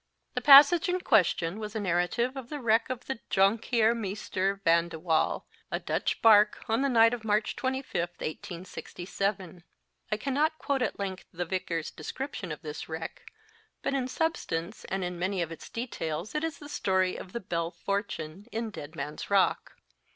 [0.33, 4.89] The passage in question was a narrative of the wreck of the Jonkheer Meester Van
[4.89, 9.63] de Wall, a Dutch barque, on the night of March 25, 1867.
[10.11, 13.31] I cannot quote at length the vicar s description of this wreck;
[13.83, 17.39] but in substance and in many of its details it is the story of the
[17.39, 19.75] Belle Fortune in Dead Man s Rock.